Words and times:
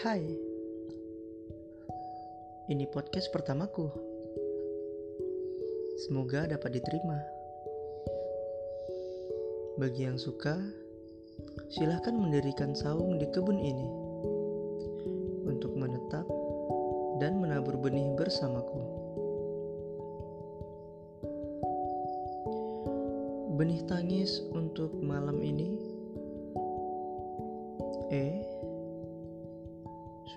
Hai, 0.00 0.24
ini 2.72 2.88
podcast 2.88 3.28
pertamaku. 3.28 3.92
Semoga 6.08 6.48
dapat 6.48 6.80
diterima. 6.80 7.20
Bagi 9.76 10.08
yang 10.08 10.16
suka, 10.16 10.56
silahkan 11.68 12.16
mendirikan 12.16 12.72
saung 12.72 13.20
di 13.20 13.28
kebun 13.36 13.60
ini 13.60 13.88
untuk 15.44 15.76
menetap 15.76 16.24
dan 17.20 17.36
menabur 17.36 17.76
benih 17.76 18.16
bersamaku. 18.16 18.80
Benih 23.60 23.84
tangis 23.84 24.40
untuk 24.56 24.96
malam 25.04 25.44
ini. 25.44 25.76
Eh, 28.08 28.51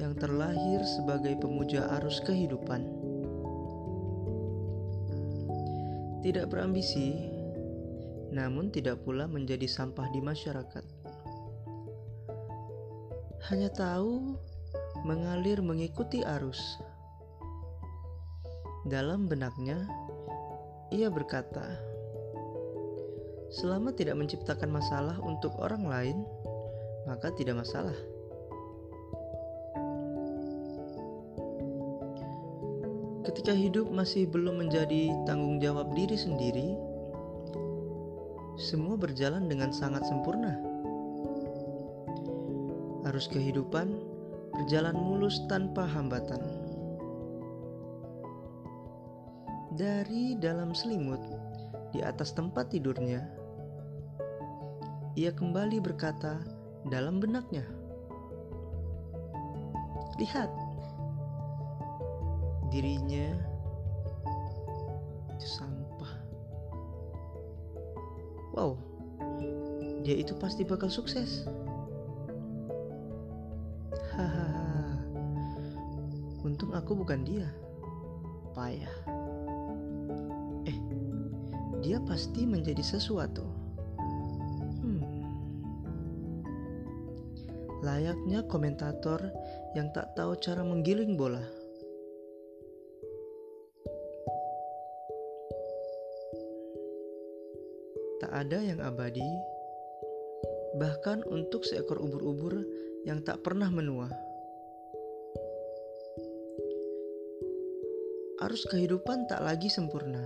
yang 0.00 0.16
terlahir 0.16 0.80
sebagai 0.88 1.36
pemuja 1.36 1.84
arus 2.00 2.24
kehidupan. 2.24 2.88
Tidak 6.24 6.48
berambisi, 6.48 7.28
namun 8.32 8.72
tidak 8.72 9.04
pula 9.04 9.28
menjadi 9.28 9.68
sampah 9.68 10.08
di 10.08 10.24
masyarakat. 10.24 10.84
Hanya 13.52 13.68
tahu 13.76 14.40
mengalir 15.04 15.60
mengikuti 15.60 16.24
arus. 16.24 16.60
Dalam 18.88 19.28
benaknya, 19.28 19.84
ia 20.88 21.12
berkata, 21.12 21.76
"Selama 23.52 23.92
tidak 23.92 24.16
menciptakan 24.16 24.72
masalah 24.72 25.20
untuk 25.20 25.52
orang 25.60 25.84
lain, 25.84 26.18
maka 27.04 27.28
tidak 27.36 27.60
masalah." 27.60 27.96
Ketika 33.20 33.52
hidup 33.52 33.92
masih 33.92 34.24
belum 34.24 34.64
menjadi 34.64 35.12
tanggung 35.28 35.60
jawab 35.60 35.92
diri 35.92 36.16
sendiri, 36.16 36.72
semua 38.56 38.96
berjalan 38.96 39.44
dengan 39.44 39.76
sangat 39.76 40.08
sempurna. 40.08 40.56
Arus 43.04 43.28
kehidupan 43.28 43.92
berjalan 44.56 44.96
mulus 44.96 45.36
tanpa 45.52 45.84
hambatan. 45.84 46.40
Dari 49.76 50.40
dalam 50.40 50.72
selimut 50.72 51.20
di 51.92 52.00
atas 52.00 52.32
tempat 52.32 52.72
tidurnya, 52.72 53.20
ia 55.12 55.28
kembali 55.28 55.76
berkata 55.84 56.40
dalam 56.88 57.20
benaknya, 57.20 57.68
"Lihat, 60.16 60.69
dirinya 62.70 63.34
itu 65.34 65.46
sampah. 65.58 66.14
Wow, 68.54 68.78
dia 70.06 70.16
itu 70.22 70.32
pasti 70.38 70.62
bakal 70.62 70.86
sukses. 70.86 71.46
Hahaha, 74.14 75.02
untung 76.46 76.70
aku 76.74 76.94
bukan 76.94 77.26
dia. 77.26 77.50
Payah. 78.54 78.96
Eh, 80.66 80.78
dia 81.82 81.98
pasti 82.02 82.46
menjadi 82.46 82.82
sesuatu. 82.82 83.46
Hmm. 84.82 85.02
Layaknya 87.82 88.46
komentator 88.50 89.30
yang 89.78 89.94
tak 89.94 90.14
tahu 90.18 90.34
cara 90.38 90.66
menggiling 90.66 91.14
bola. 91.14 91.59
Tak 98.20 98.36
ada 98.36 98.60
yang 98.60 98.84
abadi, 98.84 99.24
bahkan 100.76 101.24
untuk 101.24 101.64
seekor 101.64 101.96
ubur-ubur 102.04 102.52
yang 103.08 103.24
tak 103.24 103.40
pernah 103.40 103.72
menua. 103.72 104.12
Arus 108.44 108.68
kehidupan 108.68 109.24
tak 109.24 109.40
lagi 109.40 109.72
sempurna. 109.72 110.20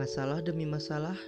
Masalah 0.00 0.40
demi 0.40 0.64
masalah 0.64 1.20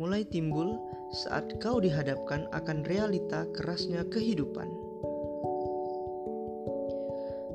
mulai 0.00 0.24
timbul 0.24 0.80
saat 1.12 1.52
kau 1.60 1.76
dihadapkan 1.76 2.48
akan 2.56 2.80
realita 2.88 3.44
kerasnya 3.52 4.08
kehidupan. 4.08 4.72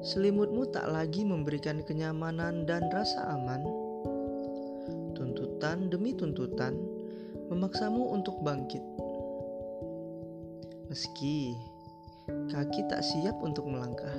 Selimutmu 0.05 0.69
tak 0.69 0.85
lagi 0.94 1.25
memberikan 1.25 1.81
kenyamanan 1.81 2.69
dan 2.69 2.85
rasa 2.94 3.34
aman. 3.34 3.66
Tuntutan 5.17 5.89
demi 5.89 6.13
tuntutan 6.13 6.78
memaksamu 7.47 8.12
untuk 8.12 8.40
bangkit. 8.44 8.84
Meski 10.91 11.56
kaki 12.52 12.88
tak 12.91 13.03
siap 13.03 13.35
untuk 13.44 13.68
melangkah. 13.68 14.16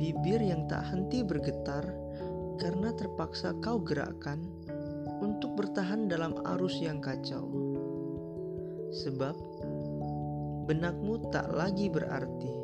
Bibir 0.00 0.40
yang 0.40 0.64
tak 0.64 0.88
henti 0.88 1.20
bergetar 1.20 1.84
karena 2.56 2.92
terpaksa 2.96 3.52
kau 3.60 3.80
gerakkan 3.80 4.40
untuk 5.20 5.56
bertahan 5.56 6.08
dalam 6.08 6.36
arus 6.56 6.80
yang 6.80 7.00
kacau. 7.04 7.44
Sebab 9.04 9.36
benakmu 10.64 11.28
tak 11.28 11.52
lagi 11.52 11.92
berarti. 11.92 12.59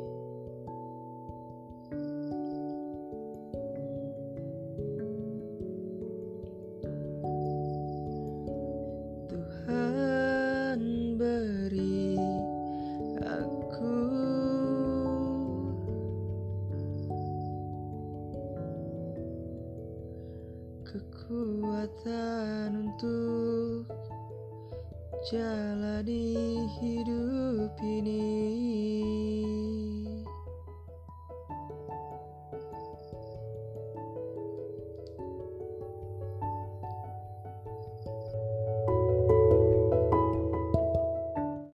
Kekuatan 20.87 22.71
untuk 22.87 23.83
jalani 25.27 26.63
hidup 26.79 27.75
ini. 27.83 28.23